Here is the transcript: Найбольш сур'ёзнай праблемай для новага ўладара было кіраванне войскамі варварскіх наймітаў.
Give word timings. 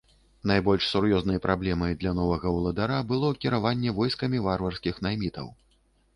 Найбольш 0.51 0.85
сур'ёзнай 0.93 1.41
праблемай 1.43 1.93
для 2.05 2.13
новага 2.21 2.55
ўладара 2.57 2.99
было 3.13 3.31
кіраванне 3.47 3.95
войскамі 4.01 4.43
варварскіх 4.49 4.95
наймітаў. 5.09 5.47